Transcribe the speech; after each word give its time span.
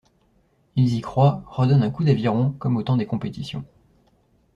Ils 0.77 0.95
y 0.95 1.01
croient, 1.01 1.43
redonnent 1.45 1.83
un 1.83 1.91
coup 1.91 2.03
d’aviron 2.03 2.53
comme 2.53 2.75
au 2.75 2.81
temps 2.81 2.97
des 2.97 3.05
compétitions. 3.05 3.63